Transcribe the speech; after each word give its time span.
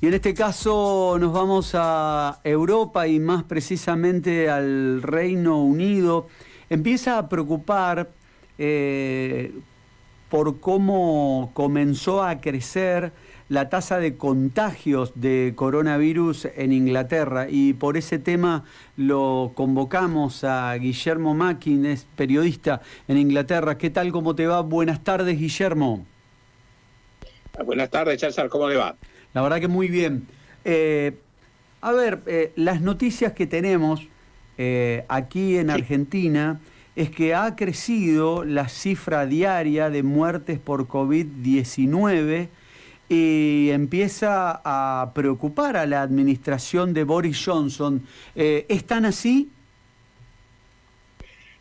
Y 0.00 0.06
en 0.06 0.14
este 0.14 0.32
caso 0.32 1.16
nos 1.18 1.32
vamos 1.32 1.72
a 1.74 2.40
Europa 2.44 3.08
y 3.08 3.18
más 3.18 3.42
precisamente 3.42 4.48
al 4.48 5.02
Reino 5.02 5.60
Unido. 5.60 6.28
Empieza 6.70 7.18
a 7.18 7.28
preocupar 7.28 8.08
eh, 8.58 9.52
por 10.30 10.60
cómo 10.60 11.50
comenzó 11.52 12.22
a 12.22 12.40
crecer 12.40 13.10
la 13.48 13.70
tasa 13.70 13.98
de 13.98 14.16
contagios 14.16 15.12
de 15.16 15.54
coronavirus 15.56 16.46
en 16.54 16.72
Inglaterra 16.72 17.46
y 17.50 17.72
por 17.72 17.96
ese 17.96 18.20
tema 18.20 18.64
lo 18.96 19.50
convocamos 19.56 20.44
a 20.44 20.74
Guillermo 20.74 21.34
Mackin, 21.34 21.86
es 21.86 22.06
periodista 22.14 22.82
en 23.08 23.18
Inglaterra. 23.18 23.78
¿Qué 23.78 23.90
tal? 23.90 24.12
¿Cómo 24.12 24.36
te 24.36 24.46
va? 24.46 24.60
Buenas 24.60 25.02
tardes, 25.02 25.36
Guillermo. 25.40 26.06
Buenas 27.64 27.90
tardes, 27.90 28.20
César. 28.20 28.48
¿Cómo 28.48 28.68
le 28.68 28.76
va? 28.76 28.94
La 29.34 29.42
verdad 29.42 29.60
que 29.60 29.68
muy 29.68 29.88
bien. 29.88 30.26
Eh, 30.64 31.14
a 31.80 31.92
ver, 31.92 32.22
eh, 32.26 32.52
las 32.56 32.80
noticias 32.80 33.32
que 33.32 33.46
tenemos 33.46 34.06
eh, 34.56 35.04
aquí 35.08 35.56
en 35.56 35.70
Argentina 35.70 36.60
es 36.96 37.10
que 37.10 37.34
ha 37.34 37.54
crecido 37.54 38.44
la 38.44 38.68
cifra 38.68 39.26
diaria 39.26 39.90
de 39.90 40.02
muertes 40.02 40.58
por 40.58 40.88
COVID-19 40.88 42.48
y 43.08 43.70
empieza 43.70 44.60
a 44.64 45.12
preocupar 45.14 45.76
a 45.76 45.86
la 45.86 46.02
administración 46.02 46.92
de 46.92 47.04
Boris 47.04 47.42
Johnson. 47.42 48.02
¿Están 48.34 49.04
así? 49.04 49.48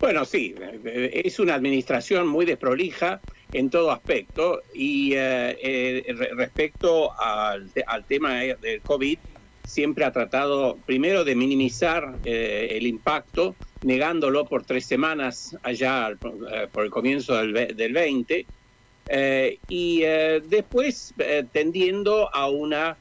Bueno, 0.00 0.24
sí, 0.24 0.54
es 0.84 1.38
una 1.38 1.54
administración 1.54 2.26
muy 2.26 2.44
desprolija 2.44 3.20
en 3.52 3.70
todo 3.70 3.90
aspecto 3.90 4.62
y 4.74 5.12
eh, 5.14 5.56
eh, 5.62 6.04
respecto 6.32 7.10
al, 7.18 7.72
tema 8.06 8.40
del 8.40 8.82
COVID, 8.82 9.18
siempre 9.64 10.04
ha 10.04 10.12
tratado 10.12 10.78
primero 10.86 11.24
de 11.24 11.34
minimizar 11.34 12.18
eh, 12.24 12.68
el 12.72 12.86
impacto, 12.86 13.56
negándolo 13.82 14.46
por 14.46 14.64
tres 14.64 14.86
semanas 14.86 15.56
allá 15.62 16.16
por 16.72 16.84
el 16.84 16.90
comienzo 16.90 17.36
del, 17.36 17.76
del 17.76 17.92
20, 17.92 18.46
y 19.68 20.00
después 20.00 21.14
tendiendo 21.50 22.32
a 22.32 22.48
una 22.48 22.96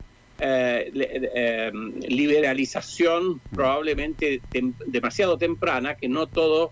liberalización 2.07 3.41
probablemente 3.53 4.41
demasiado 4.87 5.37
temprana 5.37 5.95
que 5.95 6.07
no 6.07 6.27
todo 6.27 6.71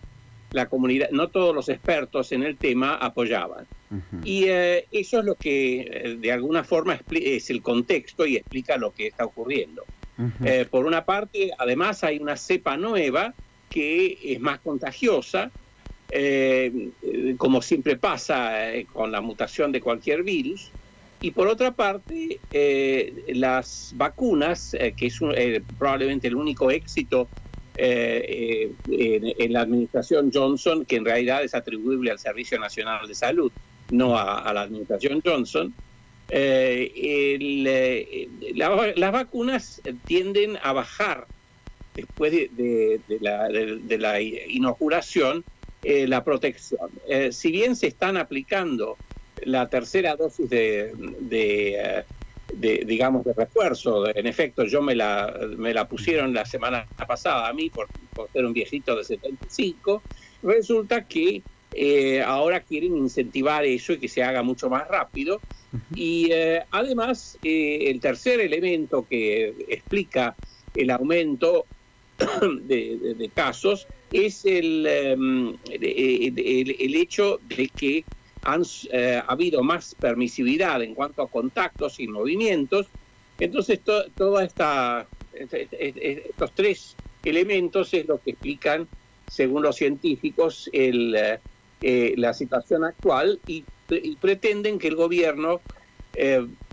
la 0.51 0.67
comunidad, 0.69 1.09
no 1.11 1.29
todos 1.29 1.53
los 1.53 1.69
expertos 1.69 2.31
en 2.31 2.43
el 2.43 2.57
tema 2.57 2.95
apoyaban. 2.95 3.67
Y 4.23 4.45
eh, 4.45 4.85
eso 4.91 5.19
es 5.19 5.25
lo 5.25 5.35
que 5.35 5.79
eh, 5.79 6.17
de 6.19 6.31
alguna 6.31 6.63
forma 6.63 6.99
es 7.09 7.49
el 7.49 7.61
contexto 7.61 8.25
y 8.25 8.35
explica 8.35 8.77
lo 8.77 8.91
que 8.91 9.07
está 9.07 9.25
ocurriendo. 9.25 9.83
Eh, 10.43 10.65
por 10.69 10.85
una 10.87 11.05
parte, 11.05 11.51
además 11.57 12.03
hay 12.03 12.17
una 12.17 12.35
cepa 12.35 12.75
nueva 12.75 13.35
que 13.69 14.17
es 14.23 14.39
más 14.39 14.59
contagiosa, 14.59 15.51
como 17.37 17.61
siempre 17.61 17.97
pasa 17.97 18.53
con 18.91 19.11
la 19.11 19.21
mutación 19.21 19.71
de 19.71 19.81
cualquier 19.81 20.23
virus. 20.23 20.71
Y 21.21 21.31
por 21.31 21.47
otra 21.47 21.71
parte, 21.71 22.39
las 23.27 23.91
vacunas, 23.95 24.75
que 24.95 25.05
es 25.05 25.19
probablemente 25.77 26.27
el 26.27 26.35
único 26.35 26.71
éxito 26.71 27.29
eh, 27.79 28.73
eh, 28.89 29.35
en, 29.37 29.53
la 29.53 29.61
administración 29.61 30.31
Johnson, 30.33 30.83
que 30.83 30.95
en 30.95 31.05
realidad 31.05 31.43
es 31.43 31.53
atribuible 31.53 32.09
al 32.09 32.17
Servicio 32.17 32.59
Nacional 32.59 33.07
de 33.07 33.13
Salud, 33.13 33.51
no 33.89 34.17
a, 34.17 34.51
la 34.53 34.61
administración 34.61 35.21
Johnson, 35.23 35.73
eh, 36.29 38.27
las 38.55 39.11
vacunas 39.11 39.81
tienden 40.05 40.57
a 40.61 40.73
bajar 40.73 41.27
después 41.95 42.31
de, 42.31 42.99
la, 43.19 44.21
inoculación 44.21 45.43
la 45.83 46.23
protección. 46.23 46.89
si 47.31 47.51
bien 47.51 47.75
se 47.75 47.87
están 47.87 48.17
aplicando 48.17 48.97
la 49.43 49.69
tercera 49.69 50.15
dosis 50.15 50.49
de, 50.49 50.91
de, 52.53 52.83
digamos, 52.85 53.25
de 53.25 53.33
refuerzo. 53.33 54.07
En 54.15 54.27
efecto, 54.27 54.63
yo 54.65 54.81
me 54.81 54.95
la, 54.95 55.33
me 55.57 55.73
la 55.73 55.87
pusieron 55.87 56.33
la 56.33 56.45
semana 56.45 56.87
pasada 57.07 57.47
a 57.47 57.53
mí 57.53 57.69
por, 57.69 57.87
ser 58.33 58.45
un 58.45 58.53
viejito 58.53 58.95
de 58.95 59.03
75. 59.03 60.01
Resulta 60.43 61.07
que 61.07 61.43
eh, 61.79 62.23
ahora 62.23 62.61
quieren 62.61 62.97
incentivar 62.97 63.63
eso 63.63 63.93
y 63.93 63.99
que 63.99 64.07
se 64.07 64.23
haga 64.23 64.41
mucho 64.41 64.67
más 64.67 64.87
rápido. 64.87 65.43
Y 65.93 66.29
eh, 66.31 66.63
además, 66.71 67.37
eh, 67.43 67.91
el 67.91 67.99
tercer 67.99 68.39
elemento 68.39 69.05
que 69.07 69.53
explica 69.67 70.35
el 70.73 70.89
aumento 70.89 71.67
de, 72.63 73.31
casos 73.35 73.87
es 74.11 74.43
el, 74.45 74.87
em, 74.87 75.55
el, 75.69 76.75
el, 76.79 76.95
hecho 76.95 77.39
de 77.43 77.67
que 77.67 78.05
han 78.43 78.63
ha 78.93 79.19
habido 79.31 79.61
más 79.61 79.93
permisividad 79.93 80.81
en 80.81 80.95
cuanto 80.95 81.21
a 81.21 81.29
contactos 81.29 81.99
y 81.99 82.07
movimientos. 82.07 82.87
Entonces, 83.39 83.81
toda 84.17 84.45
esta, 84.45 85.07
estos 85.31 86.55
tres 86.55 86.95
elementos 87.23 87.93
es 87.93 88.07
lo 88.07 88.19
que 88.19 88.31
explican, 88.31 88.87
según 89.27 89.61
los 89.61 89.75
científicos, 89.75 90.71
el, 90.73 91.39
eh, 91.81 92.11
eh, 92.11 92.13
la 92.17 92.33
situación 92.33 92.83
actual 92.83 93.39
y, 93.47 93.63
pretenden 94.19 94.79
que 94.79 94.89
el 94.89 94.95
gobierno 94.97 95.61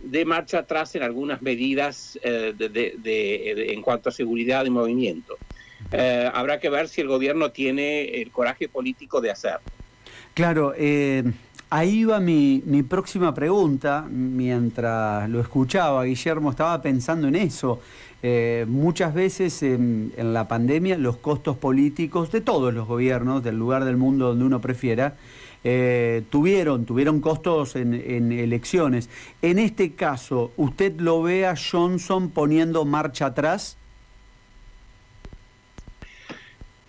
dé 0.02 0.24
marcha 0.24 0.58
atrás 0.60 0.96
en 0.96 1.04
algunas 1.04 1.42
medidas 1.42 2.18
de, 2.24 3.66
en 3.68 3.82
cuanto 3.82 4.08
a 4.08 4.12
seguridad 4.12 4.64
y 4.64 4.70
movimiento. 4.70 5.36
habrá 6.32 6.58
que 6.58 6.70
ver 6.70 6.88
si 6.88 7.02
el 7.02 7.06
gobierno 7.06 7.52
tiene 7.52 8.20
el 8.20 8.32
coraje 8.32 8.68
político 8.68 9.20
de 9.20 9.30
hacerlo. 9.30 9.70
Claro, 10.34 10.74
Ahí 11.74 12.04
va 12.04 12.20
mi, 12.20 12.62
próxima 12.88 13.34
pregunta. 13.34 14.06
Mientras 14.08 15.28
lo 15.28 15.40
escuchaba, 15.40 16.04
Guillermo, 16.04 16.50
estaba 16.50 16.80
pensando 16.80 17.26
en 17.26 17.34
eso. 17.34 17.80
Eh, 18.26 18.64
muchas 18.66 19.12
veces 19.12 19.62
en, 19.62 20.14
la 20.16 20.48
pandemia 20.48 20.96
los 20.96 21.18
costos 21.18 21.58
políticos 21.58 22.32
de 22.32 22.40
todos 22.40 22.72
los 22.72 22.88
gobiernos, 22.88 23.44
del 23.44 23.58
lugar 23.58 23.84
del 23.84 23.98
mundo 23.98 24.28
donde 24.28 24.46
uno 24.46 24.62
prefiera, 24.62 25.18
eh, 25.62 26.22
tuvieron, 26.30 26.86
tuvieron 26.86 27.20
costos 27.20 27.76
en, 27.76 28.32
elecciones. 28.32 29.10
En 29.42 29.58
este 29.58 29.92
caso, 29.92 30.52
¿usted 30.56 30.98
lo 31.00 31.22
ve 31.22 31.44
a 31.44 31.54
Johnson 31.54 32.30
poniendo 32.30 32.86
marcha 32.86 33.26
atrás? 33.26 33.76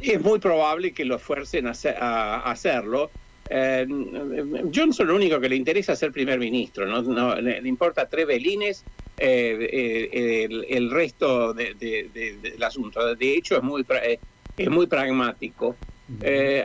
Es 0.01 0.21
muy 0.21 0.39
probable 0.39 0.93
que 0.93 1.03
lo 1.03 1.19
fuercen 1.19 1.67
a 1.67 2.37
hacerlo 2.45 3.11
eh, 3.49 3.85
Johnson 4.73 5.07
lo 5.07 5.15
único 5.15 5.39
que 5.39 5.49
le 5.49 5.55
interesa 5.55 5.93
es 5.93 5.99
ser 5.99 6.11
primer 6.11 6.39
ministro, 6.39 6.85
no, 6.87 7.35
le, 7.35 7.59
importa 7.67 8.09
tres 8.09 8.25
velines 8.25 8.83
eh, 9.17 9.69
eh, 9.71 10.47
el, 10.69 10.91
resto 10.91 11.53
del 11.53 12.63
asunto. 12.63 13.15
De 13.15 13.33
hecho, 13.33 13.57
es 13.57 13.63
muy, 13.63 13.85
es 14.57 14.69
muy 14.69 14.87
pragmático. 14.87 15.77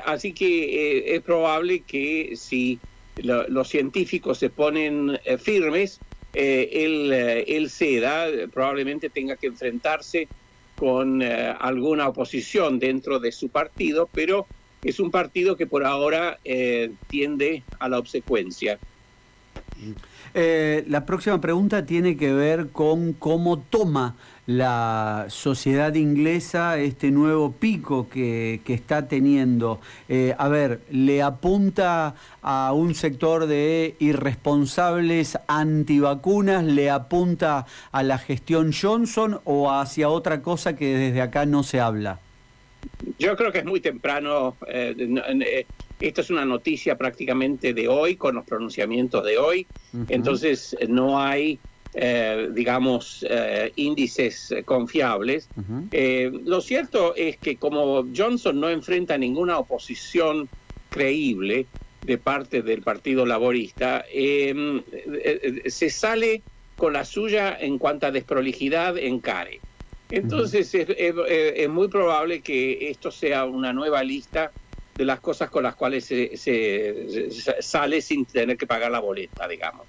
así 0.05 0.35
que 0.35 1.15
es 1.15 1.23
probable 1.23 1.85
que 1.85 2.33
si 2.37 2.81
los 3.17 3.69
científicos 3.69 4.39
se 4.39 4.51
ponen 4.51 5.19
firmes, 5.39 6.03
él, 6.33 7.13
él 7.13 7.71
ceda, 7.71 8.27
probablemente 8.53 9.11
tenga 9.11 9.37
que 9.37 9.49
enfrentarse 9.49 10.31
con 10.77 11.23
alguna 11.23 12.09
oposición 12.09 12.79
dentro 12.79 13.19
de 13.21 13.33
su 13.33 13.51
partido, 13.51 14.11
pero 14.15 14.49
es 14.83 15.01
un 15.01 15.11
partido 15.11 15.57
que 15.57 15.67
por 15.67 15.85
ahora 15.85 16.39
eh, 16.45 16.95
tiende 17.09 17.67
a 17.79 17.89
la 17.89 17.99
obsecuencia. 17.99 18.81
Eh, 20.33 20.85
la 20.89 21.07
próxima 21.07 21.41
pregunta 21.41 21.85
tiene 21.85 22.17
que 22.17 22.33
ver 22.33 22.69
con 22.69 23.13
cómo 23.15 23.59
toma 23.59 24.15
la 24.47 25.27
sociedad 25.29 25.95
inglesa 25.95 26.79
este 26.79 27.11
nuevo 27.11 27.53
pico 27.53 28.09
que, 28.09 28.61
está 28.67 29.07
teniendo. 29.09 29.81
Eh, 30.09 30.35
a 30.39 30.49
ver, 30.49 30.81
¿le 30.91 31.23
apunta 31.23 32.15
a 32.43 32.73
un 32.73 32.95
sector 32.95 33.47
de 33.47 33.97
irresponsables 33.99 35.39
antivacunas? 35.47 36.65
¿Le 36.65 36.91
apunta 36.91 37.67
a 37.93 38.03
la 38.03 38.19
gestión 38.19 38.73
Johnson 38.73 39.41
o 39.45 39.71
hacia 39.71 40.09
otra 40.09 40.43
cosa 40.43 40.77
que 40.77 40.97
desde 40.97 41.23
acá 41.23 41.47
no 41.47 41.63
se 41.63 41.81
habla? 41.81 42.21
Yo 43.19 43.37
creo 43.37 43.53
que 43.53 43.59
es 43.59 43.65
muy 43.65 43.81
temprano. 43.81 44.57
Eh, 44.69 45.67
eh, 46.01 46.09
esto 46.09 46.21
es 46.23 46.31
una 46.31 46.45
noticia 46.45 46.97
prácticamente 46.97 47.75
de 47.75 47.89
hoy, 47.89 48.17
con 48.17 48.35
los 48.35 48.45
pronunciamientos 48.45 49.25
de 49.25 49.39
hoy. 49.39 49.69
Entonces, 50.09 50.77
no 50.89 51.21
hay, 51.21 51.61
eh, 51.95 52.49
digamos, 52.53 53.25
índices 53.77 54.55
confiables. 54.65 55.51
lo 55.53 56.61
cierto 56.61 57.15
es 57.15 57.39
que 57.39 57.59
como 57.59 58.07
Johnson 58.15 58.61
no 58.61 58.71
enfrenta 58.71 59.19
ninguna 59.19 59.59
oposición 59.59 60.49
creíble 60.89 61.69
de 62.03 62.19
parte 62.19 62.63
del 62.63 62.83
Partido 62.83 63.27
Laborista, 63.27 64.05
se 64.11 65.91
sale 65.91 66.43
con 66.77 66.95
la 66.95 67.05
suya 67.05 67.57
en 67.61 67.79
cuanto 67.79 68.07
a 68.07 68.11
desprolijidad 68.11 68.97
encare. 68.97 69.61
Entonces 70.11 70.75
es, 70.75 71.69
muy 71.69 71.89
probable 71.89 72.43
que 72.43 72.91
esto 72.91 73.11
sea 73.11 73.45
una 73.45 73.73
nueva 73.73 74.03
lista 74.03 74.53
de 74.95 75.05
las 75.05 75.21
cosas 75.21 75.51
con 75.51 75.63
las 75.63 75.75
cuales 75.75 76.05
se, 76.05 76.37
sale 77.61 78.01
sin 78.01 78.25
tener 78.25 78.57
que 78.57 78.67
pagar 78.67 78.91
la 78.91 79.01
boleta, 79.01 79.49
digamos. 79.49 79.87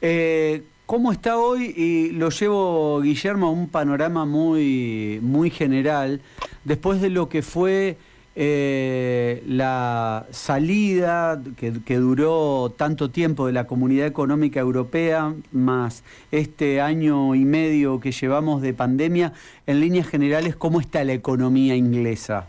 Eh, 0.00 0.62
¿Cómo 0.86 1.10
está 1.10 1.38
hoy? 1.38 1.74
Y 1.76 2.10
lo 2.10 2.30
llevo, 2.30 3.00
Guillermo, 3.00 3.48
a 3.48 3.50
un 3.50 3.68
panorama 3.68 4.24
muy, 4.24 5.18
muy 5.20 5.50
general, 5.50 6.20
después 6.64 7.00
de 7.00 7.10
lo 7.10 7.28
que 7.28 7.42
fue 7.42 7.96
eh, 8.38 9.42
la 9.48 10.26
salida 10.30 11.42
que, 11.56 11.96
duró 11.96 12.72
tanto 12.76 13.10
tiempo 13.10 13.46
de 13.46 13.54
la 13.54 13.66
Comunidad 13.66 14.06
Económica 14.06 14.60
Europea, 14.60 15.34
más 15.52 16.04
este 16.30 16.82
año 16.82 17.34
y 17.34 17.46
medio 17.46 17.98
que 17.98 18.12
llevamos 18.12 18.60
de 18.60 18.74
pandemia, 18.74 19.32
en 19.66 19.80
líneas 19.80 20.06
generales, 20.06 20.54
¿cómo 20.54 20.80
está 20.80 21.02
la 21.02 21.14
economía 21.14 21.74
inglesa? 21.74 22.46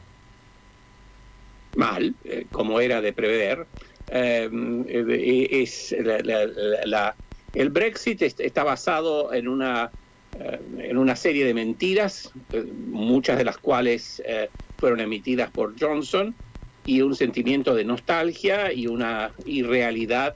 Mal, 1.78 2.16
eh, 2.24 2.48
como 2.52 2.80
era 2.80 3.02
de 3.02 3.14
prever. 3.14 3.68
Eh, 4.08 4.50
es 5.52 5.96
el 7.54 7.70
Brexit 7.70 8.22
está 8.22 8.64
basado 8.64 9.34
en 9.34 9.48
una 9.48 9.94
en 10.34 10.98
una 10.98 11.16
serie 11.16 11.46
de 11.46 11.54
mentiras, 11.54 12.32
muchas 12.76 13.38
de 13.38 13.46
las 13.46 13.58
cuales 13.58 14.22
fueron 14.78 15.00
emitidas 15.00 15.52
por 15.52 15.74
Johnson 15.80 16.36
y 16.86 17.02
un 17.02 17.16
sentimiento 17.16 17.74
de 17.76 17.84
nostalgia 17.86 18.72
y 18.72 18.88
una 18.88 19.34
irrealidad 19.46 20.36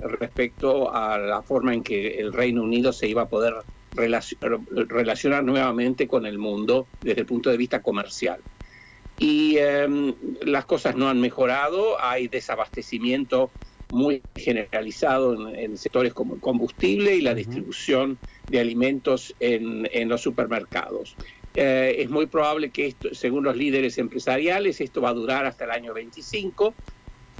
respecto 0.00 0.92
a 0.94 1.18
la 1.18 1.42
forma 1.42 1.74
en 1.74 1.82
que 1.82 2.18
el 2.18 2.32
Reino 2.32 2.62
Unido 2.62 2.92
se 2.92 3.08
iba 3.08 3.22
a 3.22 3.28
poder 3.28 3.54
relacionar 3.92 5.44
nuevamente 5.44 6.06
con 6.06 6.26
el 6.26 6.38
mundo 6.38 6.88
desde 7.00 7.20
el 7.20 7.26
punto 7.26 7.50
de 7.50 7.56
vista 7.56 7.82
comercial. 7.82 8.40
Y 9.22 9.58
em, 9.58 10.14
las 10.40 10.64
cosas 10.64 10.96
no 10.96 11.10
han 11.10 11.20
mejorado, 11.20 12.02
hay 12.02 12.28
desabastecimiento 12.28 13.52
muy 13.90 14.24
generalizado 14.34 15.34
en, 15.54 15.76
sectores 15.76 16.14
como 16.14 16.36
el 16.36 16.40
combustible 16.40 17.16
y 17.16 17.20
la 17.20 17.34
distribución 17.34 18.18
de 18.46 18.60
alimentos 18.60 19.36
en, 19.38 19.86
en 19.92 20.08
los 20.08 20.22
supermercados. 20.22 21.18
Eh, 21.54 21.96
es 21.98 22.08
muy 22.08 22.28
probable 22.28 22.70
que 22.70 22.86
esto, 22.86 23.12
según 23.12 23.44
los 23.44 23.56
líderes 23.56 23.98
empresariales, 23.98 24.80
esto 24.80 25.02
va 25.02 25.10
a 25.10 25.14
durar 25.14 25.44
hasta 25.44 25.64
el 25.64 25.72
año 25.72 25.92
25 25.92 26.74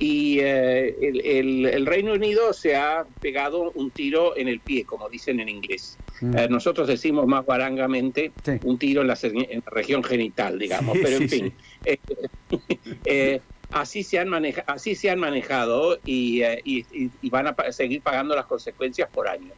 y 0.00 0.38
eh, 0.41 0.97
el, 1.32 1.87
Reino 1.87 2.14
Unido 2.14 2.52
se 2.52 2.75
ha 2.75 3.05
pegado 3.20 3.70
un 3.75 3.91
tiro 3.91 4.37
en 4.37 4.49
el 4.49 4.58
pie, 4.58 4.85
como 4.85 5.08
dicen 5.08 5.38
en 5.38 5.49
inglés. 5.49 5.99
Mm. 6.20 6.37
Eh, 6.37 6.49
nosotros 6.49 6.88
decimos 6.88 7.26
más 7.26 7.47
barangamente 7.47 8.32
un 8.64 8.79
tiro 8.79 9.02
en 9.02 9.08
la, 9.08 9.19
región 9.67 10.02
genital, 10.02 10.58
digamos, 10.58 10.99
pero 11.02 11.17
en 11.19 11.29
fin. 11.29 11.52
así 13.70 14.02
se 14.02 14.19
han 14.19 14.32
así 14.67 14.97
se 14.97 15.11
han 15.11 15.20
manejado 15.20 16.00
y, 16.05 16.43
y 16.64 17.31
van 17.31 17.47
a 17.47 17.55
seguir 17.70 18.00
pagando 18.00 18.35
las 18.35 18.47
consecuencias 18.47 19.08
por 19.11 19.29
años. 19.29 19.55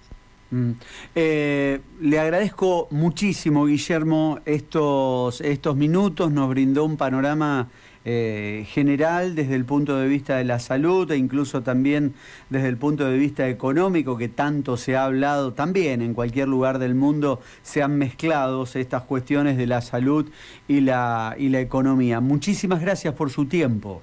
Mm. 0.53 0.73
Eh, 1.15 1.81
le 2.03 2.19
agradezco 2.21 2.87
muchísimo, 2.91 3.65
Guillermo, 3.65 4.39
estos, 4.44 5.41
estos 5.41 5.77
minutos. 5.77 6.31
Nos 6.31 6.50
brindó 6.50 6.85
un 6.85 6.97
panorama 6.97 7.71
eh, 8.05 8.65
general 8.69 9.35
desde 9.35 9.55
el 9.55 9.65
punto 9.65 9.97
de 9.97 10.09
vista 10.09 10.37
de 10.37 10.45
la 10.45 10.59
salud 10.59 11.11
e 11.11 11.17
incluso 11.17 11.63
también 11.63 12.15
desde 12.51 12.69
el 12.69 12.77
punto 12.77 13.05
de 13.05 13.17
vista 13.17 13.49
económico, 13.49 14.17
que 14.17 14.29
tanto 14.29 14.77
se 14.77 14.97
ha 14.97 15.05
hablado 15.05 15.53
también 15.53 16.03
en 16.03 16.15
cualquier 16.15 16.49
lugar 16.49 16.79
del 16.79 16.95
mundo, 16.95 17.41
se 17.63 17.83
han 17.83 17.97
mezclado 17.99 18.65
estas 18.75 19.03
cuestiones 19.03 19.57
de 19.57 19.67
la 19.67 19.81
salud 19.81 20.31
y 20.69 20.81
la, 20.81 21.35
y 21.39 21.49
la 21.49 21.61
economía. 21.61 22.21
Muchísimas 22.21 22.81
gracias 22.81 23.15
por 23.15 23.31
su 23.31 23.47
tiempo. 23.47 24.03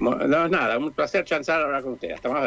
No, 0.00 0.16
nada, 0.48 0.78
un 0.78 0.90
placer 0.90 1.24
chanzar 1.24 1.62
ahora 1.62 1.80
con 1.80 1.92
usted. 1.92 2.10
Hasta 2.10 2.28
más 2.28 2.42